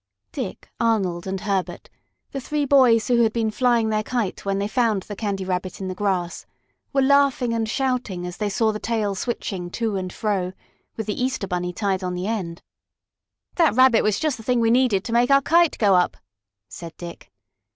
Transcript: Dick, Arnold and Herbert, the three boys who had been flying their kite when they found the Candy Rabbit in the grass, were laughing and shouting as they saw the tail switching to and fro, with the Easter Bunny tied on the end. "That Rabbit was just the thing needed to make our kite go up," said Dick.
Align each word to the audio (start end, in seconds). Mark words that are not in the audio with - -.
Dick, 0.31 0.71
Arnold 0.79 1.27
and 1.27 1.41
Herbert, 1.41 1.87
the 2.31 2.41
three 2.41 2.65
boys 2.65 3.07
who 3.07 3.21
had 3.21 3.31
been 3.31 3.51
flying 3.51 3.89
their 3.89 4.01
kite 4.01 4.43
when 4.43 4.57
they 4.57 4.67
found 4.67 5.03
the 5.03 5.15
Candy 5.15 5.45
Rabbit 5.45 5.79
in 5.79 5.89
the 5.89 5.93
grass, 5.93 6.47
were 6.91 7.03
laughing 7.03 7.53
and 7.53 7.69
shouting 7.69 8.25
as 8.25 8.37
they 8.37 8.49
saw 8.49 8.71
the 8.71 8.79
tail 8.79 9.13
switching 9.13 9.69
to 9.69 9.97
and 9.97 10.11
fro, 10.11 10.53
with 10.97 11.05
the 11.05 11.23
Easter 11.23 11.45
Bunny 11.45 11.71
tied 11.71 12.03
on 12.03 12.15
the 12.15 12.25
end. 12.25 12.63
"That 13.57 13.75
Rabbit 13.75 14.01
was 14.03 14.19
just 14.19 14.37
the 14.37 14.43
thing 14.43 14.59
needed 14.63 15.03
to 15.03 15.13
make 15.13 15.29
our 15.29 15.39
kite 15.39 15.77
go 15.77 15.93
up," 15.93 16.17
said 16.67 16.97
Dick. 16.97 17.31